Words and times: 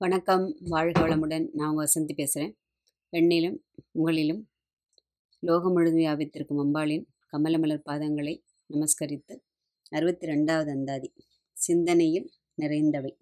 வணக்கம். 0.00 0.56
வாழ்க 0.60 1.00
வளமுடன். 1.00 1.48
நான் 1.52 1.70
உங்கள் 1.70 1.86
வசந்தி 1.86 2.12
பேசுகிறேன் 2.14 2.56
எண்ணிலும் 3.12 3.56
உங்களிலும் 3.98 4.42
லோகம் 5.40 5.72
முழுது 5.72 5.96
வியாபித்திருக்கும் 5.96 6.60
அம்பாளின் 6.64 7.04
கமலமலர் 7.32 7.82
பாதங்களை 7.86 8.42
நமஸ்கரித்து 8.68 9.34
அறுபத்தி 9.90 10.26
ரெண்டாவது 10.26 10.70
அந்தாதி 10.70 11.12
சிந்தனையில் 11.52 12.30
நிறைந்தவை. 12.62 13.16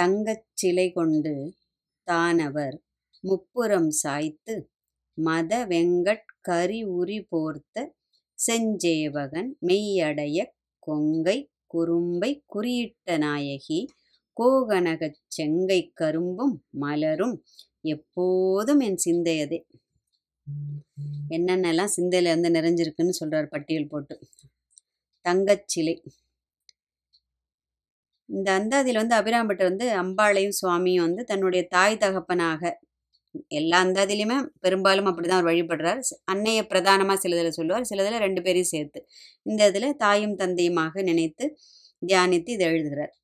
தங்கச் 0.00 0.46
சிலை 0.52 0.92
கொண்டு 0.92 1.54
தானவர் 2.02 2.82
முப்புறம் 3.20 3.88
சாய்த்து 3.88 4.70
மத 5.14 5.66
வெங்கட் 5.66 6.24
கரி 6.40 6.84
உரி 6.84 7.26
போர்த்த 7.28 7.94
செஞ்சேவகன் 8.46 9.50
மெய்யடைய 9.66 10.46
கொங்கை 10.78 11.52
குறும்பை 11.66 12.44
குறியிட்ட 12.54 13.18
நாயகி 13.18 13.86
கோகனகச் 14.40 15.18
செங்கை 15.28 15.80
கரும்பும் 16.00 16.54
மலரும் 16.82 17.36
எப்போதும் 17.94 18.80
என் 18.80 19.00
சிந்தையதே. 19.06 19.58
என்னென்னலாம் 21.30 21.94
சிந்தையில் 21.96 22.34
வந்து 22.34 22.50
நிறைஞ்சிருக்குன்னு 22.50 23.14
சொல்றார் 23.20 23.52
பட்டியல் 23.56 23.90
போட்டு. 23.90 24.14
தங்கச்சிலை 25.24 25.94
இந்த 28.28 28.48
அந்தாதியில் 28.58 29.00
வந்து 29.02 29.16
அபிராம்பட்டர் 29.16 29.70
வந்து 29.70 29.86
அம்பாளையும் 30.02 30.56
சுவாமியும் 30.60 31.06
வந்து 31.06 31.24
தன்னுடைய 31.24 31.62
தாய் 31.68 31.96
தகப்பனாக 31.98 32.62
எல்லா 33.48 33.78
அந்தாதிலையுமே 33.84 34.36
பெரும்பாலும் 34.60 35.08
அப்படிதான் 35.08 35.38
அவர் 35.38 35.50
வழிபடுறார். 35.50 36.00
அன்னைய 36.32 36.60
பிரதானமாக 36.62 37.18
சிலதில் 37.20 37.56
சொல்லுவார். 37.58 37.88
சிலதில் 37.92 38.24
ரெண்டு 38.26 38.42
பேரையும் 38.42 38.72
சேர்த்து 38.74 39.00
இந்த 39.42 39.68
இதில் 39.68 39.96
தாயும் 39.96 40.36
தந்தையுமாக 40.36 41.02
நினைத்து 41.02 41.46
தியானித்து 42.02 42.50
இதை 42.56 42.66
எழுதுகிறார். 42.66 43.14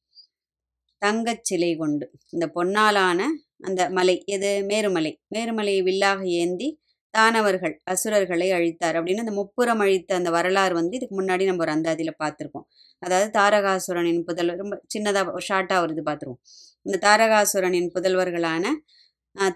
தங்கச் 1.02 1.45
சிலை 1.48 1.77
கொண்டு. 1.77 2.06
இந்த 2.34 2.46
பொன்னாலான 2.56 3.20
அந்த 3.68 3.82
மலை 3.91 4.16
எது? 4.34 4.51
மேருமலை. 4.70 5.12
மேருமலையை 5.34 5.82
வில்லாக 5.88 6.20
ஏந்தி 6.40 6.68
தானவர்கள் 7.15 7.74
அசுரர்களை 7.84 8.48
அழித்தார் 8.52 8.96
அப்படின்னு 8.98 9.23
அந்த 9.24 9.35
முப்புறம் 9.40 9.80
அழித்த 9.85 10.10
அந்த 10.15 10.30
வரலாறு 10.30 10.74
வந்து 10.74 10.96
இதுக்கு 10.98 11.15
முன்னாடி 11.20 11.45
நம்ம 11.45 11.62
ஒரு 11.65 11.73
அந்தாதியில் 11.76 12.20
பார்த்துருக்கோம். 12.23 12.66
அதாவது 13.02 13.29
தாரகாசுரனின் 13.38 14.20
புதல்வர் 14.29 14.62
ரொம்ப 14.62 14.76
சின்னதாக 14.95 15.45
ஷார்ட்டாக 15.48 15.80
வருது 15.85 16.02
பார்த்துருவோம். 16.09 16.40
இந்த 16.82 16.98
தாரகாசுரனின் 17.07 17.88
புதல்வர்களான 17.95 18.65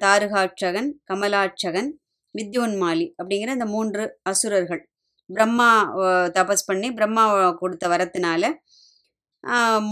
தாருகாட்சகன் 0.05 0.89
கமலாட்சகன் 1.11 1.91
வித்யோன்மாலி 2.34 3.07
அப்படிங்கிற 3.20 3.51
இந்த 3.59 3.67
மூன்று 3.67 4.03
அசுரர்கள். 4.23 4.83
பிரம்மா 5.31 5.70
தபஸ் 6.39 6.67
பண்ணி 6.67 6.89
பிரம்மா 6.92 7.25
கொடுத்த 7.53 7.84
வரத்தினால 7.89 8.45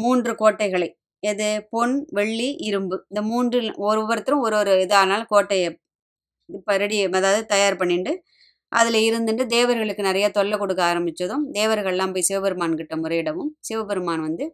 மூன்று 0.00 0.33
கோட்டைகளை 0.34 0.89
எது? 1.22 1.48
பொன் 1.70 1.94
வெள்ளி 2.11 2.48
இரும்பு. 2.69 2.97
இந்த 3.11 3.20
மூன்று 3.30 3.58
ஒவ்வொருத்தரும் 3.88 4.44
ஒரு 4.47 4.56
ஒரு 4.62 4.72
இதானால் 4.84 5.25
கோட்டையை 5.27 5.70
இப்போ 6.48 6.75
ரெடி 6.77 6.98
அதாவது 7.19 7.42
தயார் 7.47 7.80
பண்ணிட்டு 7.80 8.12
அதில் 8.72 8.98
இருந்துட்டு 9.08 9.44
தேவர்களுக்கு 9.47 10.02
நிறைய 10.02 10.27
தொல்லை 10.30 10.56
கொடுக்க 10.58 10.83
ஆரம்பித்ததும் 10.84 11.44
தேவர்கள்லாம் 11.52 12.12
போய் 12.14 12.28
சிவபெருமான் 12.30 12.78
கிட்ட 12.80 12.94
முறையிடவும் 12.97 13.50
சிவபெருமான் 13.60 14.25
வந்து 14.28 14.47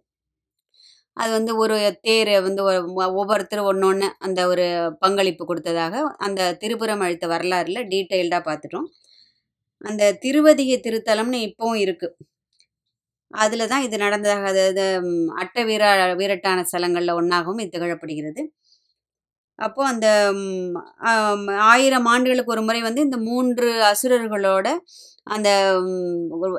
அது 1.16 1.30
வந்து 1.32 1.52
ஒரு 1.56 1.76
தேர் 2.06 2.30
வந்து 2.46 2.62
ஒவ்வொருத்தரும் 3.16 3.68
ஒன்று 3.70 3.86
ஒன்று 3.88 4.08
அந்த 4.18 4.40
ஒரு 4.52 4.64
பங்களிப்பு 4.98 5.44
கொடுத்ததாக 5.46 6.02
அந்த 6.18 6.50
திருப்புறம் 6.62 7.02
அழித்த 7.06 7.26
வரலாறுல 7.34 7.82
டீட்டெயில்டாக 7.92 8.42
பார்த்துட்டோம். 8.48 8.88
அந்த 9.80 10.12
திருவதிகை 10.24 10.76
திருத்தலம்னு 10.86 11.40
இப்போவும் 11.48 11.80
இருக்குது 11.84 12.14
அதில் 13.34 13.70
தான் 13.72 13.84
இது 13.86 13.96
நடந்ததாக 13.98 14.50
அது 14.52 14.84
அட்ட 15.42 15.64
வீர 15.64 15.84
வீரட்டான 16.20 16.64
ஸ்தலங்களில் 16.70 17.18
ஒன்றாகவும் 17.20 17.62
இது 17.62 17.72
திகழப்படுகிறது. 17.74 18.42
அப்போது 19.58 19.88
அந்த 19.92 20.06
ஆயிரம் 21.72 22.08
ஆண்டுகளுக்கு 22.12 22.54
ஒரு 22.54 22.62
முறை 22.66 22.80
வந்து 22.82 23.04
இந்த 23.06 23.18
மூன்று 23.28 23.68
அசுரர்களோட 23.90 24.68
அந்த 25.26 25.48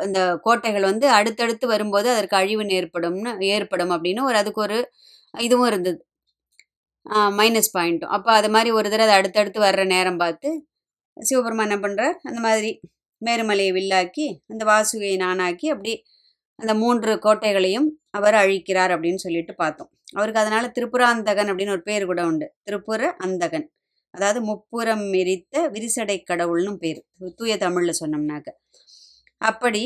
அந்த 0.04 0.20
கோட்டைகள் 0.46 0.90
வந்து 0.92 1.08
அடுத்தடுத்து 1.18 1.66
வரும்போது 1.68 2.08
அதற்கு 2.14 2.38
அழிவு 2.42 2.66
ஏற்படும்னு 2.80 3.32
ஏற்படும் 3.50 3.94
அப்படின்னு 3.96 4.22
ஒரு 4.30 4.38
அதுக்கு 4.42 4.62
ஒரு 4.68 4.78
இதுவும் 5.34 5.70
இருந்தது. 5.72 6.00
மைனஸ் 7.40 7.76
பாயிண்ட்டும் 7.76 8.14
அப்போ 8.16 8.30
அது 8.32 8.50
மாதிரி 8.50 8.70
ஒரு 8.78 8.88
தடவை 8.90 9.06
அது 9.08 9.18
அடுத்தடுத்து 9.20 9.60
வர்ற 9.66 9.82
நேரம் 9.86 10.22
பார்த்து 10.24 10.50
சிவபெருமான் 11.18 11.68
என்ன 11.68 11.78
பண்ணுறார் 11.84 12.16
அந்த 12.24 12.40
மாதிரி 12.42 12.70
மேருமலையை 13.22 13.74
வில்லாக்கி 13.76 14.26
அந்த 14.52 14.64
வாசுகையை 14.66 15.18
நானாக்கி 15.24 15.68
அப்படி 15.70 15.94
அந்த 16.60 16.74
மூன்று 16.74 17.12
கோட்டைகளையும் 17.20 17.88
அவர் 18.10 18.36
அழிக்கிறார் 18.36 18.92
அப்படின்னு 18.96 19.16
சொல்லிட்டு 19.16 19.54
பார்த்தோம். 19.56 19.90
அவருக்கு 20.14 20.42
அதனால 20.42 20.66
திருப்புராந்தகன் 20.68 21.50
அப்படின்னு 21.52 21.70
ஒரு 21.70 21.84
பேர் 21.84 22.06
கூட 22.06 22.22
உண்டு. 22.26 22.48
திருப்புர 22.66 23.02
அந்தகன் 23.18 23.66
அதாவது 24.14 24.40
முப்புறம் 24.42 25.04
மெரித்த 25.14 25.56
விரிசடை 25.74 26.18
கடவுள்னு 26.30 26.74
பேர். 26.78 27.00
தூய 27.36 27.54
தமிழ்ல 27.58 27.94
சொன்னோம்னாக்க. 28.00 28.50
அப்படி 29.42 29.84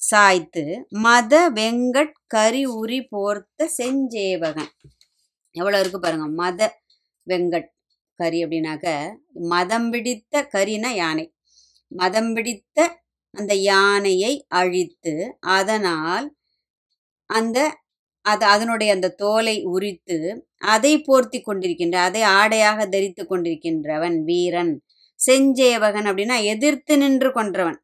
சாய்த்து 0.00 0.64
மத 1.04 1.34
வெங்கட் 1.50 2.14
கரி 2.26 2.62
உரி 2.78 2.98
போர்த்த 3.10 3.68
செஞ்சேவகன். 3.78 4.70
எவ்வளோ 5.54 5.80
இருக்கு 5.80 6.00
பாருங்க. 6.00 6.26
மத 6.42 6.60
வெங்கட் 7.26 7.68
கரி 8.20 8.38
அப்படின்னாக்க 8.44 8.88
மதம் 9.52 9.88
பிடித்த 9.90 10.48
கரின 10.54 10.86
யானை. 10.94 11.26
மதம் 11.92 12.32
பிடித்த 12.34 12.78
அந்த 13.38 13.52
யானையை 13.72 14.32
அழித்து 14.60 15.14
அதனால் 15.56 16.26
அந்த 17.30 17.58
அது 18.24 18.44
அதனுடைய 18.54 18.90
அந்த 18.96 19.08
தோலை 19.22 19.54
உரித்து 19.74 20.16
அதை 20.74 20.92
போர்த்தி 21.08 21.38
கொண்டிருக்கின்ற 21.40 21.96
அதை 22.08 22.22
ஆடையாக 22.38 22.86
தரித்து 22.94 23.22
கொண்டிருக்கின்றவன் 23.24 24.16
வீரன். 24.28 24.72
செஞ்சேவகன் 25.20 26.08
அப்படின்னா 26.10 26.36
எதிர்த்து 26.52 26.94
நின்று 26.98 27.30
கொன்றவன். 27.38 27.78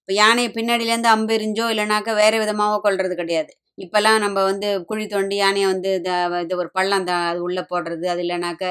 இப்போ 0.00 0.12
யானையை 0.22 0.50
பின்னாடியிலேருந்து 0.52 1.10
அம்பு 1.16 1.34
இல்லைனாக்கா 1.72 2.12
வேறு 2.22 2.38
விதமாக 2.44 2.80
கொள்வது 2.86 3.14
கிடையாது. 3.16 3.52
இப்போல்லாம் 3.78 4.18
நம்ம 4.18 4.42
வந்து 4.44 4.84
குழி 4.84 5.06
தோண்டி 5.06 5.36
யானையை 5.36 5.72
வந்து 5.72 5.94
இந்த- 5.94 6.40
இது 6.40 6.56
ஒரு 6.56 6.70
பள்ளம் 6.72 7.04
தான் 7.04 7.24
அது 7.28 7.42
உள்ளே 7.42 7.64
போடுறது 7.70 8.06
அது 8.06 8.22
இல்லைனாக்க 8.22 8.64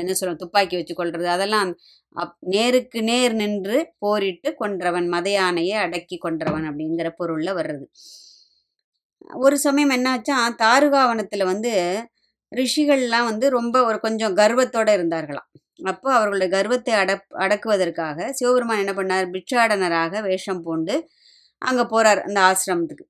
என்ன 0.00 0.12
சொல்லுவோம் 0.12 0.36
துப்பாக்கி 0.36 0.76
வச்சு 0.76 0.94
கொள்வது 0.94 1.28
அதெல்லாம் 1.28 1.70
அப் 2.16 2.36
நேருக்கு 2.48 3.02
நேர் 3.02 3.34
நின்று 3.34 3.76
போரிட்டு 3.98 4.54
கொன்றவன் 4.60 5.08
மத 5.08 5.30
யானையை 5.30 5.76
அடக்கி 5.78 6.18
கொன்றவன் 6.18 6.66
அப்படிங்கிற 6.70 7.08
பொருளில் 7.16 7.54
வர்றது. 7.54 7.84
ஒரு 9.38 9.58
சமயம் 9.58 9.90
என்னாச்சா 9.90 10.36
தாருகாவனத்தில் 10.56 11.44
வந்து 11.44 11.72
ரிஷிகள்லாம் 12.52 13.24
வந்து 13.24 13.50
ரொம்ப 13.50 13.84
ஒரு 13.84 14.00
கொஞ்சம் 14.00 14.36
கர்வத்தோட 14.36 14.88
இருந்தார்களாம். 14.96 15.48
அப்போ 15.84 16.08
அவர்களுடைய 16.14 16.50
கர்வத்தை 16.56 16.94
அடப் 16.94 17.26
அடக்குவதற்காக 17.38 18.30
சிவபெருமான் 18.30 18.78
என்ன 18.78 18.92
பண்ணார் 18.92 19.32
பிட்சாடனராக 19.34 20.22
வேஷம் 20.22 20.62
பூண்டு 20.62 20.96
அங்கே 21.62 21.84
போறார் 21.92 22.20
அந்த 22.20 22.40
ஆசிரமத்துக்கு. 22.42 23.04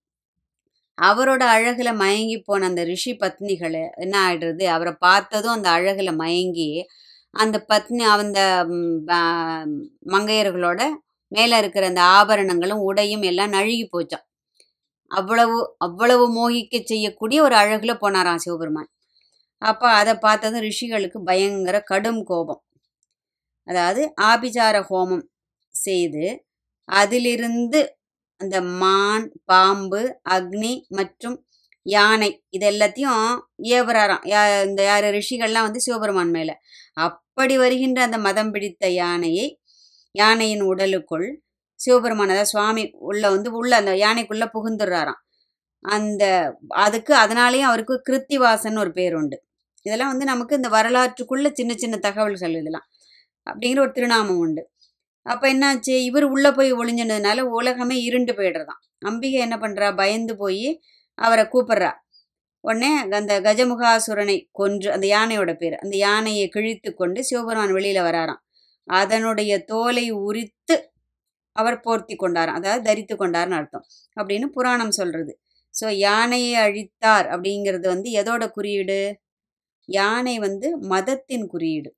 அவரோட 1.02 1.42
அழகுல 1.54 1.90
மயங்கி 2.02 2.36
போன 2.40 2.66
அந்த 2.70 2.82
ரிஷி 2.84 3.12
பத்னிகளை 3.22 3.82
என்ன 4.04 4.14
ஆயிடுறது? 4.26 4.64
அவரை 4.74 4.92
பார்த்ததும் 5.06 5.56
அந்த 5.56 5.68
அழகுல 5.76 6.10
மயங்கி 6.22 6.68
அந்த 7.34 7.56
பத்னி 7.70 8.04
அந்த 8.14 8.40
மங்கையர்களோட 10.14 10.80
மேலே 11.32 11.56
இருக்கிற 11.58 11.84
அந்த 11.86 12.02
ஆபரணங்களும் 12.18 12.82
உடையும் 12.88 13.24
எல்லாம் 13.30 13.54
நழுகி 13.56 13.86
போச்சாம். 13.94 14.24
அவ்வளவு 15.10 15.56
அவ்வளவு 15.78 16.24
மோகிக்க 16.38 16.76
செய்யக்கூடிய 16.84 17.38
ஒரு 17.42 17.56
அழகுல 17.56 17.92
போனாராம் 18.02 18.42
சிவபெருமான். 18.44 18.90
அப்போ 19.62 19.86
அதை 20.00 20.14
பார்த்ததும் 20.18 20.64
ரிஷிகளுக்கு 20.68 21.18
பயங்கர 21.30 21.76
கடும் 21.90 22.22
கோபம். 22.24 22.62
அதாவது 23.68 24.02
ஆபிசார 24.22 24.76
ஹோமம் 24.90 25.24
செய்து 25.74 26.24
அதிலிருந்து 26.88 27.80
அந்த 28.42 28.56
மான் 28.82 29.26
பாம்பு 29.50 30.02
அக்னி 30.36 30.74
மற்றும் 30.98 31.36
யானை 31.86 32.28
இது 32.56 32.66
எல்லாத்தையும் 32.72 33.24
ஏவராராம் 33.72 34.24
யா 34.32 34.40
இந்த 34.68 34.82
யார் 34.84 35.06
ரிஷிகள்லாம் 35.18 35.66
வந்து 35.68 35.84
சிவபெருமான் 35.86 36.32
மேலே. 36.36 36.54
அப்படி 37.06 37.54
வருகின்ற 37.64 38.00
அந்த 38.08 38.18
மதம் 38.28 38.52
பிடித்த 38.54 38.84
யானையை 39.02 39.46
யானையின் 40.14 40.64
உடலுக்குள் 40.70 41.28
சிவபெருமான் 41.80 42.32
அதாவது 42.34 42.52
சுவாமி 42.54 42.82
உள்ள 43.10 43.24
வந்து 43.34 43.50
உள்ள 43.60 43.72
அந்த 43.82 43.92
யானைக்குள்ள 44.04 44.46
புகுந்துடுறாராம். 44.54 45.20
அந்த 45.84 46.24
அதுக்கு 46.84 47.12
அதனாலேயும் 47.16 47.70
அவருக்கு 47.70 47.96
கிருத்திவாசன் 48.08 48.80
ஒரு 48.82 48.92
பேர் 48.92 49.16
உண்டு. 49.20 49.38
இதெல்லாம் 49.86 50.12
வந்து 50.14 50.26
நமக்கு 50.32 50.58
இந்த 50.60 50.70
வரலாற்றுக்குள்ள 50.78 51.48
சின்ன 51.60 51.72
சின்ன 51.76 51.96
தகவல்கள் 52.08 52.56
இதெல்லாம். 52.60 52.86
அப்படிங்கிற 53.46 53.80
ஒரு 53.86 53.92
திருநாமம் 53.92 54.40
உண்டு. 54.44 54.62
அப்போ 55.26 55.46
என்னாச்சு? 55.54 55.94
இவர் 56.08 56.24
உள்ளே 56.24 56.50
போய் 56.52 56.70
ஒளிஞ்சினதுனால 56.74 57.40
உலகமே 57.58 57.96
இருண்டு 58.02 58.32
போயிடுறதான் 58.32 58.80
அம்பிகை 59.00 59.38
என்ன 59.40 59.56
பண்ணுறா 59.56 59.88
பயந்து 59.96 60.36
போய் 60.36 60.66
அவரை 61.18 61.44
கூப்பிட்றா. 61.44 61.90
உடனே 62.64 62.90
அந்த 63.18 63.34
கஜமுகாசுரனை 63.40 64.36
கொன்று 64.52 64.88
அந்த 64.92 65.06
யானையோட 65.06 65.52
பேர் 65.56 65.76
அந்த 65.78 65.94
யானையை 65.96 66.48
கிழித்து 66.48 66.90
கொண்டு 66.94 67.20
சிவபெருமான் 67.24 67.72
வெளியில் 67.72 68.02
வராராம். 68.02 68.42
அதனுடைய 68.88 69.52
தோலை 69.64 70.10
உரித்து 70.26 70.76
அவர் 71.56 71.78
போர்த்தி 71.80 72.14
கொண்டாராம். 72.16 72.58
அதாவது 72.60 72.82
தரித்து 72.82 73.14
கொண்டார்னு 73.16 73.58
அர்த்தம். 73.60 73.86
அப்படின்னு 74.16 74.46
புராணம் 74.48 74.90
சொல்கிறது 74.90 75.32
ஸோ 75.74 75.86
யானையை 75.98 76.54
அழித்தார் 76.64 77.26
அப்படிங்கிறது 77.34 77.86
வந்து 77.86 78.10
எதோட 78.12 78.44
குறியீடு? 78.50 78.98
யானை 79.88 80.34
வந்து 80.38 80.68
மதத்தின் 80.88 81.46
குறியீடு. 81.46 81.90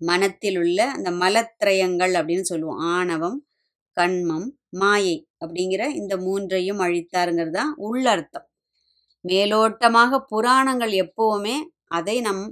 மனத்தில் 0.00 0.58
உள்ள 0.62 0.78
அந்த 0.96 1.10
மலத்திரயங்கள் 1.22 2.12
அப்படின்னு 2.20 2.46
சொல்லுவோம். 2.52 2.80
ஆணவம் 2.96 3.38
கண்மம் 3.96 4.48
மாயை 4.80 5.16
அப்படிங்கிற 5.42 5.82
இந்த 6.00 6.14
மூன்றையும் 6.26 6.80
அழித்தாருங்கிறது 6.86 7.56
தான் 7.60 7.72
உள்ளர்த்தம். 7.88 8.46
மேலோட்டமாக 9.24 10.20
புராணங்கள் 10.32 10.92
எப்பவுமே 11.04 11.56
அதை 11.98 12.16
நம் 12.20 12.44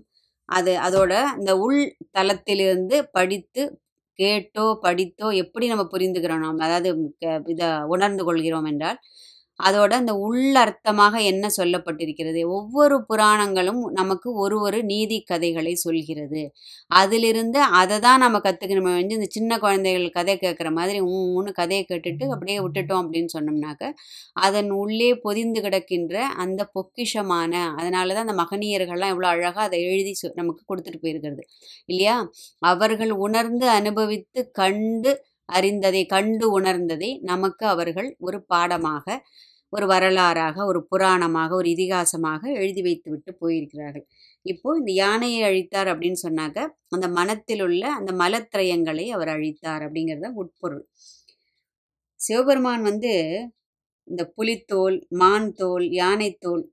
அது 0.49 0.73
அதோட 0.87 1.13
இந்த 1.39 1.53
உள் 1.59 1.81
தளத்திலிருந்து 2.13 2.97
படித்து 3.17 3.63
கேட்டோ 4.19 4.65
படித்தோ 4.85 5.29
எப்படி 5.43 5.67
நம்ம 5.67 5.85
புரிந்துக்கிறோம் 5.95 6.45
நாம்? 6.45 6.61
அதாவது 6.67 6.89
இதை 7.55 7.69
உணர்ந்து 7.95 8.23
கொள்கிறோம் 8.25 8.69
என்றால் 8.73 8.99
அதோட 9.61 9.93
அந்த 9.93 10.13
உள்ளர்த்தமாக 10.27 11.15
என்ன 11.23 11.47
சொல்லப்பட்டிருக்கிறது? 11.57 12.41
ஒவ்வொரு 12.57 12.97
புராணங்களும் 13.09 13.81
நமக்கு 13.93 14.29
ஒரு 14.35 14.57
ஒரு 14.61 14.79
நீதி 14.85 15.19
கதைகளை 15.23 15.75
சொல்கிறது. 15.85 16.43
அதிலிருந்து 16.91 17.61
அதை 17.81 17.99
தான் 17.99 18.19
நம்ம 18.19 18.39
கற்றுக்கணுமே 18.39 18.93
வந்து 18.99 19.15
இந்த 19.15 19.29
சின்ன 19.31 19.59
குழந்தைகள் 19.59 20.07
கதை 20.11 20.35
கேட்குற 20.37 20.71
மாதிரி 20.71 21.01
ஊன்னு 21.13 21.53
கதையை 21.53 21.85
கேட்டுட்டு 21.89 22.27
அப்படியே 22.35 22.59
விட்டுட்டோம் 22.61 23.03
அப்படின்னு 23.05 23.33
சொன்னோம்னாக்க 23.37 23.93
அதன் 24.41 24.71
உள்ளே 24.81 25.11
பொதிந்து 25.25 25.61
கிடக்கின்ற 25.61 26.15
அந்த 26.45 26.61
பொக்கிஷமான 26.75 27.53
அதனால 27.79 28.15
தான் 28.15 28.27
அந்த 28.29 28.37
மகனியர்கள்லாம் 28.43 29.15
எவ்வளோ 29.15 29.29
அழகாக 29.29 29.63
அதை 29.63 29.81
எழுதி 29.85 30.15
நமக்கு 30.35 30.63
கொடுத்துட்டு 30.69 31.01
போயிருக்கிறது. 31.03 31.43
இல்லையா? 31.87 32.17
அவர்கள் 32.65 33.13
உணர்ந்து 33.27 33.67
அனுபவித்து 33.71 34.41
கண்டு 34.53 35.13
அறிந்ததை 35.49 36.07
கண்டு 36.07 36.61
உணர்ந்ததை 36.61 37.11
நமக்கு 37.23 37.67
அவர்கள் 37.67 38.17
ஒரு 38.19 38.39
பாடமாக 38.45 39.19
ஒரு 39.73 39.87
வரலாறாக 39.87 40.57
ஒரு 40.67 40.81
புராணமாக 40.91 41.51
ஒரு 41.55 41.69
இதிகாசமாக 41.69 42.43
எழுதி 42.53 42.83
வைத்து 42.83 43.09
விட்டு 43.11 43.31
போயிருக்கிறார்கள். 43.41 44.07
இப்போ 44.43 44.69
இந்த 44.79 44.93
யானையை 44.93 45.41
அழித்தார் 45.43 45.89
அப்படின்னு 45.89 46.21
சொன்னாக்க 46.23 46.59
அந்த 46.89 47.09
மனத்தில் 47.09 47.61
உள்ள 47.61 47.83
அந்த 47.93 48.13
மலத்திரயங்களை 48.13 49.07
அவர் 49.09 49.29
அழித்தார் 49.29 49.85
அப்படிங்கிறத 49.87 50.31
உட்பொருள். 50.35 50.85
சிவபெருமான் 52.21 52.83
வந்து 52.83 53.13
இந்த 54.09 54.23
புலித்தோல் 54.35 54.97
மான் 55.11 55.51
தோல் 55.53 55.87
யானைத்தோல் 55.93 56.65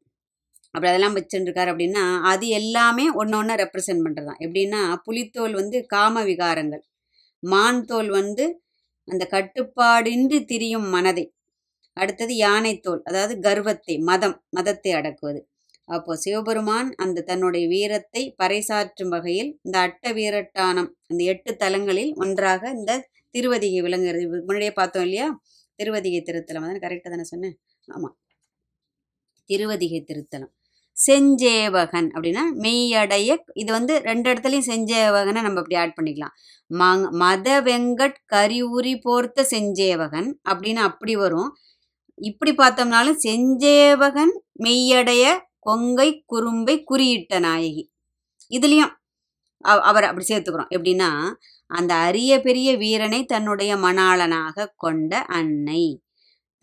அப்படி 0.75 0.89
அதெல்லாம் 0.91 1.17
வச்சுருக்காரு 1.17 1.69
அப்படின்னா 1.71 2.03
அது 2.21 2.45
எல்லாமே 2.47 3.05
ஒன்று 3.13 3.35
ஒன்று 3.37 3.55
ரெப்ரசன்ட் 3.55 4.03
பண்ணுறதான் 4.05 4.39
எப்படின்னா 4.39 4.81
புலித்தோல் 5.03 5.53
வந்து 5.53 5.85
காம 5.85 6.23
விகாரங்கள் 6.23 6.83
மான் 7.43 7.81
தோல் 7.85 8.09
வந்து 8.09 8.45
அந்த 9.07 9.23
கட்டுப்பாடின்றி 9.35 10.39
திரியும் 10.51 10.87
மனதை. 10.89 11.25
அடுத்தது 11.97 12.33
யானைத்தோல் 12.37 13.01
அதாவது 13.03 13.33
கர்வத்தை 13.39 13.95
மதம் 14.09 14.37
மதத்தை 14.49 14.91
அடக்குவது. 14.99 15.41
அப்போ 15.89 16.11
சிவபெருமான் 16.15 16.89
அந்த 17.03 17.23
தன்னுடைய 17.29 17.65
வீரத்தை 17.67 18.21
பறைசாற்றும் 18.41 19.13
வகையில் 19.15 19.51
இந்த 19.65 19.77
அட்ட 19.79 20.13
வீரட்டானம் 20.19 20.89
அந்த 21.11 21.21
எட்டு 21.33 21.51
தலங்களில் 21.55 22.13
ஒன்றாக 22.23 22.71
இந்த 22.79 22.93
திருவதிகை 23.35 23.81
விளங்குறது 23.87 24.25
முன்னாடியே 24.47 24.73
பார்த்தோம் 24.81 25.05
இல்லையா? 25.07 25.27
திருவதிகை 25.79 26.21
திருத்தலம். 26.23 26.65
அதான் 26.65 26.85
கரெக்டாக 26.85 27.11
தானே 27.15 27.27
சொன்னேன்? 27.33 27.55
ஆமாம் 27.87 28.15
திருவதிகை 29.49 29.99
திருத்தலம். 30.09 30.53
செஞ்சேவகன் 30.97 32.07
அப்படின்னா 32.15 32.43
மெய்யடைய 32.63 33.29
இது 33.53 33.69
வந்து 33.71 33.93
ரெண்டு 34.09 34.27
இடத்துலையும் 34.31 34.69
செஞ்சேவகனை 34.71 35.39
நம்ம 35.45 35.61
அப்படி 35.61 35.77
ஆட் 35.81 35.95
பண்ணிக்கலாம். 35.97 36.35
மங் 36.71 37.05
மத 37.21 37.47
வெங்கட் 37.61 38.19
கரிவுரி 38.33 38.93
போர்த்த 39.01 39.45
செஞ்சேவகன் 39.51 40.29
அப்படின்னு 40.49 40.81
அப்படி 40.89 41.15
வரும். 41.15 41.51
இப்படி 42.21 42.51
பார்த்தோம்னாலும் 42.53 43.19
செஞ்சேவகன் 43.27 44.33
மெய்யடைய 44.63 45.23
கொங்கை 45.59 46.09
குறும்பை 46.25 46.75
குறியிட்ட 46.91 47.39
நாயகி. 47.39 47.83
இதுலேயும் 48.51 48.93
அவர் 49.89 50.07
அப்படி 50.09 50.25
சேர்த்துக்கிறோம். 50.29 50.73
எப்படின்னா 50.75 51.09
அந்த 51.71 51.93
அரிய 52.07 52.31
பெரிய 52.41 52.69
வீரனை 52.77 53.19
தன்னுடைய 53.25 53.71
மணாளனாக 53.77 54.67
கொண்ட 54.75 55.21
அன்னை. 55.39 55.83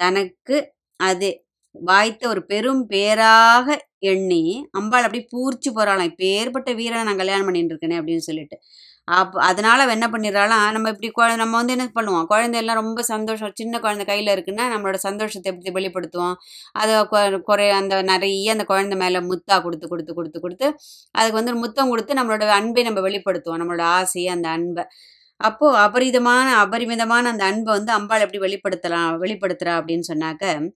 தனக்கு 0.00 0.56
அது 1.00 1.29
வாய்த்த 1.75 2.23
ஒரு 2.29 2.43
பெரும் 2.47 2.82
பேராக 2.87 3.77
எண்ணி 4.00 4.69
அம்பாள் 4.73 5.02
அப்படி 5.02 5.26
பூர்ச்சி 5.31 5.70
போகிறாளாம் 5.70 6.02
இப்போ 6.02 6.25
ஏற்பட்ட 6.25 6.73
வீரனை 6.73 7.05
நான் 7.05 7.17
கல்யாணம் 7.17 7.44
பண்ணிட்டு 7.44 7.75
இருக்கேனே 7.75 7.91
அப்படின்னு 7.91 8.17
சொல்லிட்டு. 8.17 8.58
அப்போ 9.05 9.43
அதனால் 9.43 9.88
என்ன 9.88 10.06
பண்ணிடுறாளாம் 10.06 10.73
நம்ம 10.73 10.88
இப்படி 10.88 11.11
குழ 11.11 11.37
நம்ம 11.37 11.56
வந்து 11.56 11.73
என்ன 11.73 11.91
பண்ணுவோம்? 11.94 12.25
குழந்தையெல்லாம் 12.25 12.81
ரொம்ப 12.81 13.02
சந்தோஷம். 13.02 13.52
சின்ன 13.55 13.81
குழந்தை 13.81 14.06
கையில் 14.06 14.35
இருக்குன்னா 14.35 14.62
நம்மளோட 14.76 14.94
சந்தோஷத்தை 14.94 15.52
எப்படி 15.52 15.87
வெளிப்படுத்துவோம்? 15.87 16.35
அதை 16.73 16.94
கொ- 16.94 17.41
குறை 17.41 17.70
அந்த 17.70 18.02
நிறைய 18.02 18.52
அந்த 18.52 18.64
குழந்தை 18.64 18.99
மேலே 18.99 19.19
முத்தா 19.19 19.62
கொடுத்து 19.62 19.88
கொடுத்து 19.88 20.14
கொடுத்து 20.14 20.41
கொடுத்து 20.41 20.76
அதுக்கு 21.11 21.37
வந்து 21.37 21.55
முத்தம் 21.55 21.88
கொடுத்து 21.88 22.14
நம்மளோட 22.14 22.49
அன்பை 22.49 22.82
நம்ம 22.82 23.00
வெளிப்படுத்துவோம். 23.00 23.61
நம்மளோட 23.62 23.81
ஆசையை 23.81 24.32
அந்த 24.32 24.49
அன்பை. 24.49 24.85
அப்போது 25.37 25.79
அபரிதமான 25.79 26.53
அபரிமிதமான 26.53 27.29
அந்த 27.29 27.44
அன்பை 27.44 27.75
வந்து 27.76 27.93
அம்பாள் 27.93 28.20
எப்படி 28.20 28.38
வெளிப்படுத்தலாம் 28.38 29.19
வெளிப்படுத்துகிறா 29.20 29.81
அப்படின்னு 29.81 30.00
சொன்னாக்க 30.12 30.70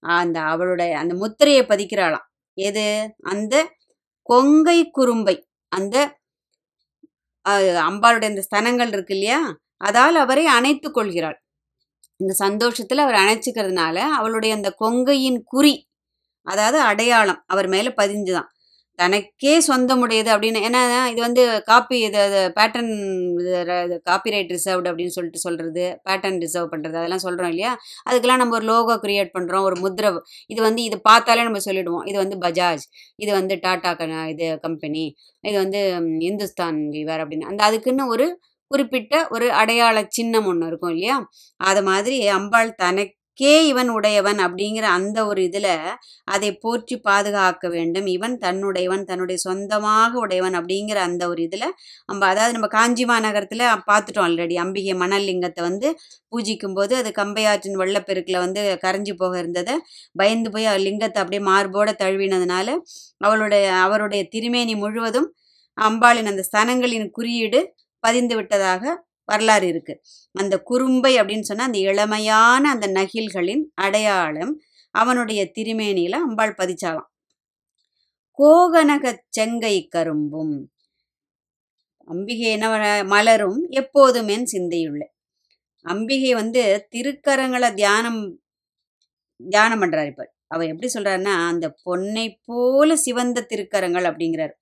அந்த 0.00 0.40
அவளுடைய 0.40 0.98
அந்த 0.98 1.14
முத்திரையை 1.14 1.64
பதிக்கிறாளாம். 1.66 2.28
எது? 2.68 2.88
அந்த 3.26 3.54
கொங்கை 4.28 4.78
குறும்பை. 4.90 5.36
அந்த 5.72 5.96
அம்பாளுடைய 7.88 8.28
அந்த 8.32 8.42
ஸ்தனங்கள் 8.48 8.92
இருக்கு 8.94 9.14
இல்லையா? 9.14 9.40
அதால் 9.80 10.16
அவரை 10.16 10.44
அணைத்து 10.48 10.88
கொள்கிறாள். 10.90 11.38
இந்த 12.20 12.32
சந்தோஷத்தில் 12.34 12.98
அவர் 12.98 13.18
அணைச்சிக்கிறதுனால 13.22 13.96
அவளுடைய 14.18 14.52
அந்த 14.54 14.70
கொங்கையின் 14.80 15.40
குறி 15.44 15.74
அதாவது 16.46 16.78
அடையாளம் 16.80 17.40
அவர் 17.46 17.68
மேலே 17.68 17.90
பதிஞ்சுதான். 17.96 18.48
தனக்கே 19.02 19.54
சொந்தமுடையது 19.68 20.30
அப்படின்னு. 20.34 20.60
ஏன்னா 20.68 20.82
இது 21.12 21.20
வந்து 21.26 21.42
காப்பி 21.70 21.98
இது 22.08 22.22
பேட்டர்ன் 22.58 22.92
காப்பிரைட் 24.08 24.52
ரிசர்வ்டு 24.56 24.90
அப்படின்னு 24.90 25.14
சொல்லிட்டு 25.16 25.44
சொல்கிறது 25.46 25.84
பேட்டர்ன் 26.08 26.40
ரிசர்வ் 26.44 26.72
பண்ணுறது 26.72 26.98
அதெல்லாம் 27.00 27.24
சொல்கிறோம் 27.26 27.52
இல்லையா? 27.54 27.72
அதுக்கெல்லாம் 28.08 28.42
நம்ம 28.42 28.56
ஒரு 28.58 28.66
லோகோ 28.72 28.96
க்ரியேட் 29.04 29.32
பண்ணுறோம் 29.38 29.66
ஒரு 29.68 29.78
முத்ரை 29.84 30.10
இது 30.46 30.60
வந்து 30.68 30.82
இது 30.82 30.98
பார்த்தாலே 31.00 31.46
நம்ம 31.48 31.62
சொல்லிடுவோம். 31.68 32.04
இது 32.10 32.18
வந்து 32.24 32.38
பஜாஜ் 32.46 32.84
இது 33.16 33.30
வந்து 33.32 33.56
டாடா 33.66 33.92
க 34.00 34.04
இது 34.34 34.46
கம்பெனி 34.66 35.04
இது 35.44 35.56
வந்து 35.64 35.80
இந்துஸ்தான் 36.30 36.78
லீவர் 36.94 37.22
அப்படின்னு. 37.24 37.50
அந்த 37.52 37.60
அதுக்குன்னு 37.68 38.06
ஒரு 38.14 38.26
குறிப்பிட்ட 38.70 39.14
ஒரு 39.28 39.46
அடையாள 39.60 39.98
சின்னம் 40.16 40.48
ஒன்று 40.50 40.66
இருக்கும் 40.70 40.92
இல்லையா? 40.94 41.16
அது 41.60 41.80
மாதிரி 41.88 42.16
அம்பாள் 42.38 42.70
தனக்கு 42.82 43.16
இவன் 43.64 43.88
உடையவன் 43.88 44.38
அப்படிங்கிற 44.38 44.86
அந்த 44.90 45.18
ஒரு 45.26 45.40
இதில் 45.42 45.68
அதை 46.24 46.50
போற்றி 46.56 46.96
பாதுகாக்க 47.00 47.68
வேண்டும். 47.68 48.06
இவன் 48.06 48.34
தன்னுடையவன் 48.38 49.04
தன்னுடைய 49.04 49.38
சொந்தமாக 49.38 50.12
உடையவன் 50.18 50.56
அப்படிங்கிற 50.58 50.98
அந்த 51.00 51.22
ஒரு 51.28 51.42
இதில் 51.42 51.66
நம்ம 52.08 52.26
அதாவது 52.26 52.52
நம்ம 52.52 52.68
காஞ்சி 52.68 53.04
மாநகரத்தில் 53.04 53.64
பார்த்துட்டோம் 53.88 54.26
ஆல்ரெடி 54.26 54.56
அம்பிகை 54.56 54.94
மணல் 54.94 55.26
லிங்கத்தை 55.26 55.64
வந்து 55.64 55.90
பூஜிக்கும் 56.32 56.74
போது 56.74 56.94
அது 56.96 57.12
கம்பையாற்றின் 57.12 57.80
வெள்ளப்பெருக்கில் 57.80 58.38
வந்து 58.38 58.62
கரைஞ்சி 58.84 59.14
போக 59.14 59.34
இருந்ததை 59.38 59.76
பயந்து 60.18 60.50
போய் 60.50 60.68
லிங்கத்தை 60.78 61.20
அப்படியே 61.22 61.42
மார்போட 61.42 61.90
தழுவினதுனால 62.02 62.68
அவளுடைய 63.20 63.66
அவருடைய 63.80 64.22
திருமேனி 64.32 64.74
முழுவதும் 64.74 65.28
அம்பாளின் 65.78 66.30
அந்த 66.30 66.42
ஸ்தனங்களின் 66.48 67.08
குறியீடு 67.10 67.60
பதிந்து 68.04 68.34
விட்டதாக 68.36 68.84
வரலாறு 69.32 69.66
இருக்கு. 69.72 69.94
அந்த 70.34 70.54
குறும்பை 70.70 71.12
அப்படின்னு 71.20 71.48
சொன்னா 71.50 71.64
அந்த 71.64 71.78
இளமையான 71.90 72.62
அந்த 72.74 72.86
நகில்களின் 72.98 73.64
அடையாளம் 73.76 74.54
அவனுடைய 74.94 75.40
திருமேனியில 75.54 76.16
அம்பாள் 76.26 76.58
பதிச்சாளாம். 76.58 77.10
கோகனக 78.38 79.04
செங்கை 79.28 79.76
கரும்பும் 79.86 80.54
அம்பிகை 82.12 82.46
என்ன 82.50 82.68
மலரும் 83.04 83.58
எப்போதுமே 83.70 84.36
சிந்தையுள்ள. 84.52 85.02
அம்பிகை 85.84 86.30
வந்து 86.34 86.62
திருக்கரங்களை 86.92 87.68
தியானம் 87.74 88.20
தியானம் 89.50 89.80
பண்றாரு 89.82 90.06
இப்போ. 90.06 90.24
அவர் 90.48 90.70
எப்படி 90.72 90.88
சொல்றாருன்னா 90.94 91.34
அந்த 91.50 91.66
பொன்னை 91.84 92.26
போல 92.46 92.96
சிவந்த 92.96 93.46
திருக்கரங்கள் 93.50 94.06
அப்படிங்கிறார். 94.10 94.54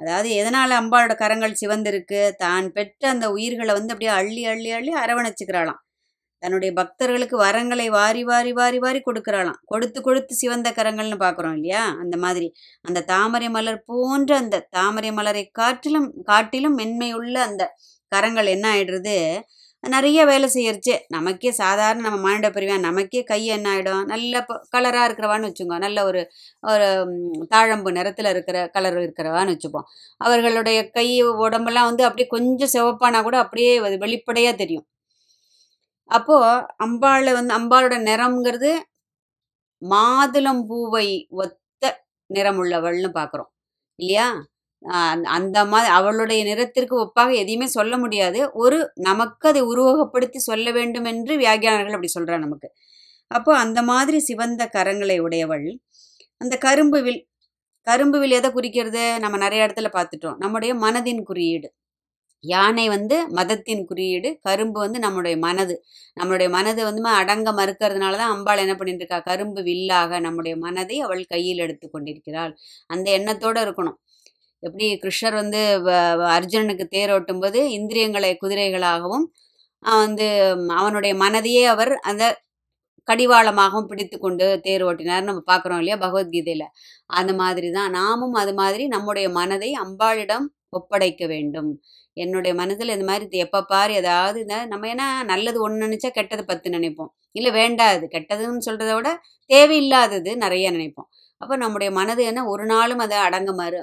அதாவது 0.00 0.28
எதனால் 0.34 0.72
அம்பாளோட 0.80 1.14
கரங்கள் 1.14 1.60
சிவந்திருக்கு? 1.62 2.20
தான் 2.36 2.66
பெற்ற 2.72 3.02
அந்த 3.08 3.26
உயிர்களை 3.30 3.72
வந்து 3.78 3.92
அப்படியே 3.94 4.12
அள்ளி 4.20 4.44
அள்ளி 4.52 4.70
அள்ளி 4.78 4.92
அரவணைச்சிக்கிறாளாம். 5.04 5.80
தன்னுடைய 6.42 6.70
பக்தர்களுக்கு 6.74 7.36
வரங்களை 7.44 7.86
வாரி 7.90 8.22
வாரி 8.30 8.52
வாரி 8.60 8.78
வாரி 8.78 9.00
கொடுக்கறாளாம். 9.00 9.60
கொடுத்து 9.66 9.98
கொடுத்து 10.02 10.34
சிவந்த 10.34 10.68
கரங்கள்னு 10.70 11.18
பார்க்குறோம் 11.22 11.54
இல்லையா? 11.58 11.82
அந்த 12.02 12.16
மாதிரி. 12.16 12.48
அந்த 12.82 13.04
தாமரை 13.12 13.48
மலர் 13.48 13.80
போன்ற 13.86 14.30
அந்த 14.36 14.62
தாமரை 14.70 15.12
மலரை 15.12 15.44
காட்டிலும் 15.60 16.08
காட்டிலும் 16.24 16.78
மென்மையுள்ள 16.80 17.36
அந்த 17.48 17.64
கரங்கள் 18.12 18.46
என்ன 18.46 18.66
ஆயிடுறது? 18.74 19.16
நிறைய 19.92 20.20
வேலை 20.24 20.48
செய்யறச்சு. 20.54 20.94
நமக்கே 21.08 21.50
சாதாரண 21.60 22.02
நம்ம 22.06 22.18
மானிட 22.24 22.48
பிரிவா 22.50 22.76
நமக்கே 22.80 23.20
கை 23.22 23.40
என்ன 23.46 23.66
ஆகிடும் 23.74 24.04
நல்ல 24.12 24.34
கலராக 24.74 25.06
இருக்கிறவான்னு 25.08 25.48
வச்சுக்கோ. 25.50 25.78
நல்ல 25.86 26.04
ஒரு 26.04 26.22
ஒரு 26.62 26.88
தாழம்பு 27.54 27.92
நிறத்தில் 27.98 28.30
இருக்கிற 28.30 28.58
கலர் 28.68 28.98
இருக்கிறவான்னு 28.98 29.54
வச்சுப்போம். 29.54 29.88
அவர்களுடைய 30.20 30.80
கை 30.90 31.08
உடம்பெல்லாம் 31.46 31.90
வந்து 31.90 32.06
அப்படியே 32.08 32.28
கொஞ்சம் 32.36 32.74
சிவப்பானா 32.76 33.22
கூட 33.22 33.38
அப்படியே 33.44 33.72
வெளிப்படையாக 34.06 34.56
தெரியும். 34.62 34.86
அப்போது 36.10 36.48
அம்பாளை 36.86 37.32
வந்து 37.32 37.52
அம்பாளோட 37.58 37.96
நிறம்ங்கிறது 38.08 38.70
மாதுளம்பூவை 39.82 41.06
ஒத்த 41.42 41.84
நிறமுள்ளவள்னு 42.30 43.10
பார்க்குறோம் 43.18 43.50
இல்லையா? 43.98 44.28
அந்த 45.24 45.64
மாதிரி 45.64 45.92
அவளுடைய 45.92 46.44
நிறத்திற்கு 46.44 46.96
ஒப்பாக 47.04 47.34
எதையுமே 47.34 47.66
சொல்ல 47.66 47.96
முடியாது. 47.98 48.52
ஒரு 48.52 48.92
நமக்கு 48.94 49.48
அதை 49.48 49.62
உருவகப்படுத்தி 49.62 50.36
சொல்ல 50.36 50.70
வேண்டும் 50.72 51.04
என்று 51.04 51.36
வியாகியானர்கள் 51.38 51.96
அப்படி 51.98 52.12
சொல்றா 52.18 52.38
நமக்கு. 52.38 52.68
அப்போ 53.30 53.58
அந்த 53.58 53.82
மாதிரி 53.82 54.18
சிவந்த 54.20 54.70
கரங்களை 54.76 55.18
உடையவள் 55.20 55.68
அந்த 56.40 56.56
கரும்பு 56.58 57.02
வில் 57.02 57.22
கரும்பு 57.86 58.18
வில் 58.20 58.30
எதை 58.30 58.50
குறிக்கிறது? 58.52 59.20
நம்ம 59.20 59.36
நிறைய 59.36 59.66
இடத்துல 59.66 59.88
பார்த்துட்டோம். 59.96 60.36
நம்முடைய 60.38 60.74
மனதின் 60.74 61.22
குறியீடு. 61.22 61.68
யானை 62.44 62.88
வந்து 62.88 63.28
மதத்தின் 63.30 63.84
குறியீடு 63.86 64.38
கரும்பு 64.40 64.80
வந்து 64.80 64.98
நம்முடைய 64.98 65.36
மனது. 65.38 65.74
நம்மளுடைய 66.20 66.50
மனது 66.50 66.84
வந்து 66.84 67.02
அடங்க 67.02 67.52
மறுக்கிறதுனால 67.52 68.16
தான் 68.16 68.32
அம்பாள் 68.36 68.58
என்ன 68.58 68.74
பண்ணிட்டு 68.76 69.02
இருக்கா? 69.04 69.20
கரும்பு 69.20 69.62
வில்லாக 69.62 70.20
நம்முடைய 70.20 70.56
மனதை 70.56 71.00
அவள் 71.00 71.24
கையில் 71.24 71.58
எடுத்து 71.58 71.90
கொண்டிருக்கிறாள். 71.90 72.54
அந்த 72.86 73.10
எண்ணத்தோடு 73.10 73.60
இருக்கணும். 73.66 73.98
எப்படி 74.64 74.86
கிருஷ்ணர் 74.94 75.34
வந்து 75.34 75.60
வ- 75.84 76.24
அர்ஜுனனுக்கு 76.36 76.84
தேரோட்டும் 76.96 77.40
போது 77.40 77.70
இந்திரியங்களை 77.70 78.30
குதிரைகளாகவும் 78.42 79.26
வந்து 79.80 80.26
அவனுடைய 80.68 81.12
மனதையே 81.14 81.64
அவர் 81.64 81.92
அந்த 82.00 82.24
கடிவாளமாகவும் 83.08 83.86
பிடித்து 83.86 84.18
கொண்டு 84.18 84.46
தேர் 84.62 84.84
ஓட்டினார். 84.84 85.26
நம்ம 85.28 85.40
பார்க்குறோம் 85.46 85.80
இல்லையா 85.82 85.96
பகவத்கீதையில். 85.96 86.66
அந்த 87.06 87.32
மாதிரி 87.32 87.70
தான் 87.70 87.90
நாமும் 87.90 88.32
அது 88.32 88.54
மாதிரி 88.54 88.86
நம்முடைய 88.86 89.28
மனதை 89.28 89.70
அம்பாளிடம் 89.84 90.46
ஒப்படைக்க 90.68 91.26
வேண்டும். 91.26 91.70
என்னுடைய 92.16 92.52
மனதில் 92.56 92.88
இந்த 92.88 93.04
மாதிரி 93.04 93.38
எப்போ 93.38 93.60
பாரு 93.64 93.92
ஏதாவது 93.94 94.40
இந்த 94.40 94.56
நம்ம 94.66 94.86
ஏன்னா 94.86 95.08
நல்லது 95.24 95.58
ஒன்று 95.62 95.86
நினச்சா 95.86 96.10
கெட்டது 96.10 96.44
பத்து 96.44 96.70
நினைப்போம். 96.70 97.12
இல்லை 97.32 97.50
வேண்டாது 97.60 98.04
கெட்டதுன்னு 98.12 98.66
சொல்கிறத 98.66 98.94
விட 98.94 99.10
தேவையில்லாதது 99.50 100.36
நிறைய 100.36 100.72
நினைப்போம். 100.72 101.08
அப்போ 101.40 101.56
நம்முடைய 101.56 101.90
மனது 101.92 102.22
என்ன 102.24 102.46
ஒரு 102.46 102.64
நாளும் 102.66 102.98
அதை 102.98 103.16
அடங்க 103.18 103.52
மறு 103.52 103.80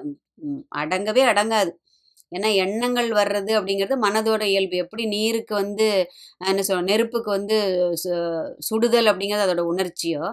அடங்கவே 0.76 1.24
அடங்காது. 1.32 1.72
ஏன்னா 2.32 2.50
எண்ணங்கள் 2.56 3.10
வர்றது 3.12 3.52
அப்படிங்கிறது 3.60 3.96
மனதோட 4.02 4.42
இயல்பு. 4.44 4.76
எப்படி 4.78 5.06
நீருக்கு 5.06 5.56
வந்து 5.56 5.88
என்ன 6.48 6.64
சொல்ல 6.64 6.84
நெருப்புக்கு 6.84 7.32
வந்து 7.32 7.58
சு- 8.04 8.52
சுடுதல் 8.60 9.06
அப்படிங்கிறது 9.06 9.46
அதோட 9.48 9.64
உணர்ச்சியோ 9.74 10.24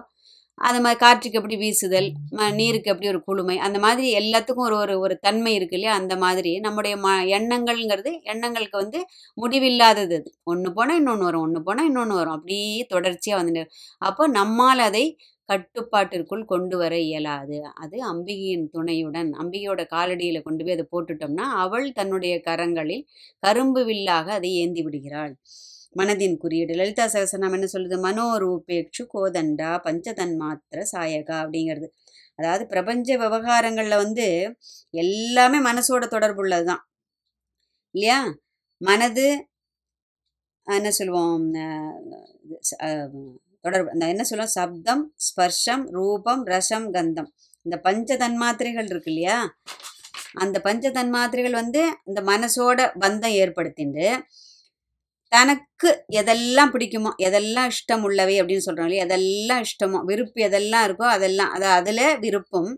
அது 0.61 0.79
மாதிரி 0.81 0.99
காற்றுக்கு 0.99 1.37
எப்படி 1.37 1.55
வீசுதல் 1.57 2.07
நீருக்கு 2.51 2.91
எப்படி 2.91 3.07
ஒரு 3.07 3.21
குளுமை 3.27 3.55
அந்த 3.57 3.79
மாதிரி 3.79 4.07
எல்லாத்துக்கும் 4.19 4.65
ஒரு 4.65 4.75
ஒரு 4.75 4.99
ஒரு 4.99 5.15
தன்மை 5.17 5.53
இருக்கு 5.55 5.75
இல்லையா? 5.77 5.95
அந்த 5.97 6.15
மாதிரி 6.15 6.59
நம்முடைய 6.59 6.95
ம 6.97 7.07
எண்ணங்கள்ங்கிறது 7.37 8.11
எண்ணங்களுக்கு 8.21 8.77
வந்து 8.77 8.99
முடிவில்லாதது 9.41 10.15
அது. 10.19 10.31
ஒன்று 10.43 10.73
போனால் 10.73 10.97
இன்னொன்று 10.97 11.23
வரும் 11.23 11.41
ஒன்று 11.41 11.63
போனால் 11.63 11.85
இன்னொன்று 11.85 12.15
வரும். 12.15 12.33
அப்படியே 12.33 12.85
தொடர்ச்சியாக 12.85 13.43
வந்து 13.43 13.63
அப்போ 13.99 14.27
நம்மால் 14.27 14.79
அதை 14.79 15.05
கட்டுப்பாட்டிற்குள் 15.49 16.43
கொண்டு 16.51 16.75
வர 16.81 16.93
இயலாது. 17.07 17.57
அது 17.83 17.97
அம்பிகையின் 18.11 18.65
துணையுடன் 18.75 19.31
அம்பிகையோட 19.41 19.81
காலடியில் 19.95 20.45
கொண்டு 20.47 20.63
போய் 20.65 20.75
அதை 20.77 20.85
போட்டுட்டோம்னா 20.93 21.45
அவள் 21.63 21.87
தன்னுடைய 21.99 22.35
கரங்களில் 22.47 23.05
கரும்பு 23.43 23.83
வில்லாக 23.89 24.27
அதை 24.39 24.51
ஏந்தி 24.63 24.83
விடுகிறாள். 24.87 25.33
மனதின் 25.99 26.35
குறியீடு 26.43 26.73
லலிதா 26.79 27.05
சகசனம் 27.13 27.55
என்ன 27.57 27.67
சொல்லுது? 27.73 27.97
மனோரூபேட்சு 28.07 29.03
கோதண்டா 29.13 29.71
பஞ்சதன்மாத்திர 29.87 30.79
சாயகா 30.93 31.35
அப்படிங்கிறது. 31.43 31.87
அதாவது 32.39 32.63
பிரபஞ்ச 32.73 33.17
விவகாரங்களில் 33.23 34.01
வந்து 34.03 34.27
எல்லாமே 35.03 35.59
மனசோட 35.69 36.03
தொடர்புள்ளது 36.15 36.65
தான் 36.71 36.83
இல்லையா? 37.95 38.19
மனது 38.81 39.27
என்ன 40.67 40.89
சொல்லுவோம்? 40.99 41.45
தொடர்பு. 43.69 43.89
அந்த 43.95 44.05
என்ன 44.13 44.23
சொல்லுவோம் 44.29 44.55
சப்தம் 44.57 45.03
ஸ்பர்ஷம் 45.27 45.83
ரூபம் 45.97 46.43
ரசம் 46.53 46.87
கந்தம். 46.97 47.29
இந்த 47.65 47.77
பஞ்ச 47.87 48.17
தன்மாத்திரைகள் 48.17 48.89
இருக்கு 48.91 49.11
இல்லையா? 49.13 49.37
அந்த 50.43 50.57
பஞ்ச 50.67 50.85
தன்மாத்திரைகள் 50.97 51.55
வந்து 51.61 51.81
இந்த 52.09 52.19
மனசோட 52.31 52.79
பந்தம் 53.03 53.35
ஏற்படுத்திண்டு 53.43 54.05
தனக்கு 55.31 55.89
எதெல்லாம் 56.19 56.71
பிடிக்குமோ 56.73 57.09
எதெல்லாம் 57.27 57.71
இஷ்டம் 57.73 58.03
உள்ளவை 58.07 58.35
அப்படின்னு 58.41 58.65
சொல்றோம் 58.67 58.87
இல்லையா? 58.87 59.05
எதெல்லாம் 59.07 59.63
இஷ்டமோ 59.67 59.99
விருப்பு 60.09 60.39
எதெல்லாம் 60.47 60.85
இருக்கோ 60.87 61.07
அதெல்லாம் 61.15 61.51
அது 61.55 61.67
அதில் 61.79 62.05
விருப்பம் 62.25 62.71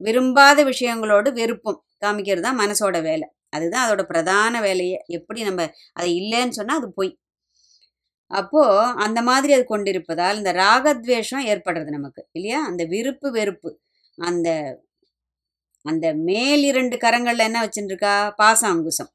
விரும்பாத 0.00 0.64
விஷயங்களோடு 0.70 1.28
விருப்பம் 1.40 1.80
காமிக்கிறது 2.04 2.46
தான் 2.46 2.60
மனசோட 2.62 2.96
வேலை. 3.02 3.26
அதுதான் 3.56 3.84
அதோட 3.86 4.02
பிரதான 4.12 4.54
வேலையை. 4.60 4.98
எப்படி 5.18 5.40
நம்ம 5.48 5.62
அதை 5.98 6.08
இல்லைன்னு 6.20 6.56
சொன்னால் 6.58 6.80
அது 6.80 6.88
பொய். 7.00 7.12
அப்போ 8.30 8.62
அந்த 9.04 9.20
மாதிரி 9.22 9.52
அது 9.52 9.64
கொண்டிருப்பதால் 9.64 10.36
இந்த 10.36 10.52
ராகத்வேஷம் 10.54 11.46
ஏற்படுறது 11.52 11.90
நமக்கு 11.90 12.22
இல்லையா? 12.32 12.60
அந்த 12.66 12.82
விருப்பு 12.84 13.28
வெறுப்பு. 13.30 13.70
அந்த 14.18 14.48
அந்த 15.84 16.06
மேல் 16.28 16.62
இரண்டு 16.64 16.96
கரங்கள்ல 16.96 17.46
என்ன 17.48 17.58
வச்சுருக்கா 17.64 18.14
பாசாங்குசம். 18.40 19.10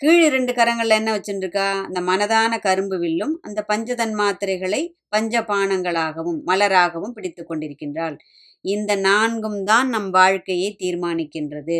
கீழ் 0.00 0.22
இரண்டு 0.24 0.52
கரங்கள்ல 0.52 0.96
என்ன 1.00 1.10
வச்சுருக்கா 1.16 1.66
அந்த 1.86 2.00
மனதான 2.02 2.58
கரும்பு 2.58 2.96
வில்லும் 2.98 3.34
அந்த 3.42 3.60
பஞ்சதன் 3.68 4.14
மாத்திரைகளை 4.20 4.80
பஞ்சபானங்களாகவும் 5.16 6.40
மலராகவும் 6.46 7.14
பிடித்து 7.16 7.42
கொண்டிருக்கின்றாள். 7.44 8.16
இந்த 8.64 8.92
நான்கும் 9.08 9.60
தான் 9.64 9.88
நம் 9.88 10.10
வாழ்க்கையை 10.10 10.70
தீர்மானிக்கின்றது. 10.82 11.78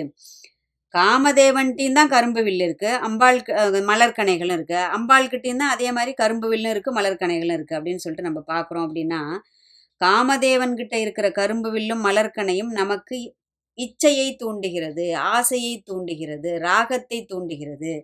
காமதேவன்கிட்டையும் 0.95 1.99
தான் 1.99 2.13
கரும்பு 2.15 2.41
வில்லு 2.47 2.65
இருக்குது 2.69 2.99
அம்பாள் 3.07 3.39
மலர்கனைகளும் 3.91 4.57
இருக்குது 4.59 4.89
அம்பாள்கிட்டையும் 4.97 5.63
தான் 5.63 5.75
அதே 5.77 5.89
மாதிரி 5.97 6.13
கரும்பு 6.23 6.47
வில்லும் 6.53 6.73
இருக்குது 6.75 6.97
மலர்கனைகளும் 6.99 7.57
இருக்குது 7.59 7.79
அப்படின்னு 7.79 8.03
சொல்லிட்டு 8.05 8.29
நம்ம 8.29 8.43
பார்க்குறோம் 8.53 8.87
அப்படின்னா 8.89 9.21
காமதேவன்கிட்ட 10.01 10.95
இருக்கிற 11.05 11.27
கரும்பு 11.41 11.69
வில்லும் 11.75 12.05
மலர்கனையும் 12.09 12.73
நமக்கு 12.81 13.17
இச்சையை 13.79 14.29
தூண்டுகிறது 14.43 15.05
ஆசையை 15.35 15.75
தூண்டுகிறது 15.89 16.51
ராகத்தை 16.67 17.19
தூண்டுகிறது. 17.33 17.95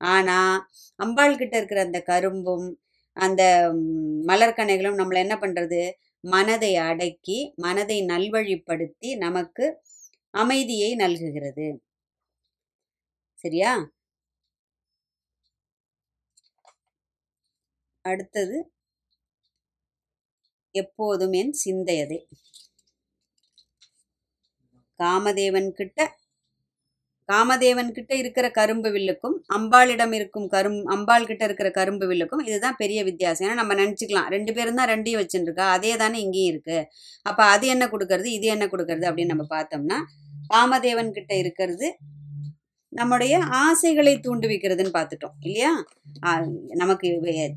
ஆனால் 0.00 0.56
அம்பாள் 1.00 1.40
கிட்ட 1.40 1.54
இருக்கிற 1.60 1.80
அந்த 1.86 2.00
கரும்பும் 2.10 2.66
அந்த 3.16 3.42
மலர்கனைகளும் 4.30 4.98
நம்மளை 5.00 5.20
என்ன 5.26 5.36
பண்ணுறது 5.42 5.80
மனதை 6.24 6.72
அடக்கி 6.88 7.38
மனதை 7.64 7.98
நல்வழிப்படுத்தி 8.12 9.10
நமக்கு 9.24 9.66
அமைதியை 10.34 10.90
நல்குகிறது. 11.02 11.68
சரியா? 13.44 13.72
அடுத்தது 18.04 18.56
எப்போதும் 20.74 21.34
என் 21.40 21.54
சிந்தையதே. 21.64 22.18
காமதேவன் 25.00 25.68
கிட்ட 25.80 25.98
காமதேவன் 27.28 27.90
கிட்ட 27.96 28.12
இருக்கிற 28.22 28.46
கரும்பு 28.58 28.90
வில்லுக்கும் 28.94 29.34
அம்பாளிடம் 29.56 30.14
இருக்கும் 30.18 30.46
கரும் 30.54 30.78
அம்பாள் 30.94 31.28
கிட்ட 31.30 31.42
இருக்கிற 31.48 31.68
கரும்பு 31.78 32.06
வில்லுக்கும் 32.10 32.44
இதுதான் 32.48 32.78
பெரிய 32.82 33.00
வித்தியாசம். 33.08 33.46
ஏன்னா 33.46 33.58
நம்ம 33.60 33.74
நினச்சிக்கலாம். 33.82 34.28
ரெண்டு 34.36 34.52
பேரும் 34.56 34.78
தான் 34.80 34.90
ரெண்டையும் 34.92 35.20
வச்சுருக்கா 35.22 35.66
அதே 35.76 35.92
தானே 36.02 36.18
இங்கேயும் 36.26 36.52
இருக்கு. 36.52 36.78
அப்போ 37.30 37.42
அது 37.54 37.66
என்ன 37.74 37.86
கொடுக்கறது? 37.94 38.28
இது 38.38 38.46
என்ன 38.54 38.66
கொடுக்கறது? 38.74 39.04
அப்படின்னு 39.10 39.34
நம்ம 39.34 39.46
பார்த்தோம்னா 39.56 39.98
காமதேவன் 40.54 41.16
கிட்ட 41.18 41.34
இருக்கிறது 41.44 41.88
நம்முடைய 42.92 43.34
ஆசைகளை 43.62 44.12
தூண்டுவிக்கிறதுன்னு 44.16 44.92
பார்த்துட்டோம் 44.96 45.34
இல்லையா? 45.46 45.72
நமக்கு 46.74 47.08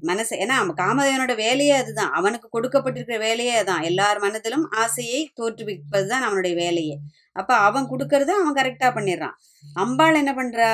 மனசு 0.10 0.34
ஏன்னா 0.44 0.56
காமதேவனோட 0.82 1.34
வேலையே 1.36 1.76
அதுதான். 1.82 2.12
அவனுக்கு 2.20 2.48
கொடுக்கப்பட்டிருக்கிற 2.50 3.18
வேலையே 3.20 3.54
அதான். 3.62 3.86
எல்லார் 3.90 4.20
மனதிலும் 4.20 4.66
ஆசையை 4.84 5.22
தோற்றுவிப்பது 5.40 6.08
தான் 6.08 6.26
அவனுடைய 6.28 6.56
வேலையே. 6.56 6.96
அப்போ 7.36 7.54
அவன் 7.68 7.90
கொடுக்கறத 7.92 8.34
அவன் 8.40 8.58
கரெக்டாக 8.60 8.92
பண்ணிடுறான். 8.98 9.36
அம்பாள் 9.84 10.20
என்ன 10.22 10.34
பண்றா? 10.34 10.72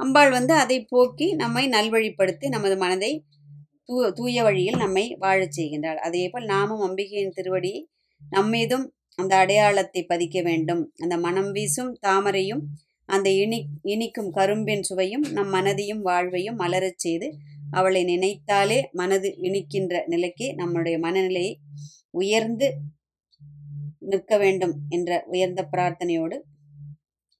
அம்பாள் 0.00 0.30
வந்து 0.30 0.54
அதை 0.62 0.78
போக்கி 0.84 1.26
நம்மை 1.34 1.64
நல்வழிப்படுத்தி 1.68 2.46
நமது 2.48 2.76
மனதை 2.76 3.12
தூ 3.88 3.96
தூய 4.10 4.42
வழியில் 4.42 4.80
நம்மை 4.84 5.04
வாழச் 5.18 5.56
செய்கின்றாள். 5.58 6.00
அதே 6.06 6.24
போல் 6.28 6.46
நாமும் 6.46 6.82
அம்பிகையின் 6.86 7.36
திருவடி 7.36 7.74
நம்மீதும் 8.20 8.84
அந்த 9.18 9.32
அடையாளத்தை 9.36 10.00
பதிக்க 10.08 10.38
வேண்டும். 10.42 10.82
அந்த 11.04 11.14
மனம் 11.26 11.50
வீசும் 11.52 11.92
தாமரையும் 12.06 12.64
அந்த 13.06 13.30
இனி 13.30 13.66
இனிக்கும் 13.82 14.32
கரும்பின் 14.32 14.80
சுவையும் 14.80 15.24
நம் 15.32 15.52
மனதையும் 15.52 16.00
வாழ்வையும் 16.00 16.56
மலரச் 16.56 16.98
செய்து 16.98 17.28
அவளை 17.70 18.04
நினைத்தாலே 18.04 18.78
மனது 18.92 19.34
இனிக்கின்ற 19.40 20.02
நிலைக்கு 20.06 20.54
நம்முடைய 20.54 20.98
மனநிலையை 20.98 21.60
உயர்ந்து 22.10 22.68
நிற்க 23.98 24.38
வேண்டும் 24.38 24.74
என்ற 24.88 25.24
உயர்ந்த 25.26 25.68
பிரார்த்தனையோடு 25.72 26.36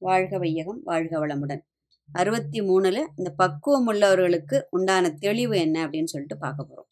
வாழ்க 0.02 0.38
வையகம் 0.38 0.80
வாழ்க 0.84 1.26
வளமுடன். 1.26 1.62
அறுபத்தி 2.12 2.60
மூணுல 2.60 2.98
இந்த 3.16 3.30
பக்குவம் 3.36 3.88
உள்ளவர்களுக்கு 3.88 4.62
உண்டான 4.70 5.10
தெளிவு 5.10 5.58
என்ன 5.58 5.86
அப்படின்னு 5.86 6.04
சொல்லிட்டு 6.04 6.38
பார்க்க 6.38 6.66
போறோம். 6.70 6.90